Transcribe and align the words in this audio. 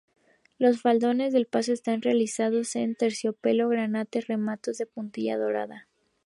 Los 0.57 0.81
faldones 0.81 1.31
del 1.31 1.45
paso 1.45 1.73
están 1.73 2.01
realizados 2.01 2.75
en 2.75 2.95
terciopelo 2.95 3.69
granate 3.69 4.21
rematados 4.21 4.79
en 4.79 4.87
puntilla 4.87 5.37
dorada. 5.37 5.87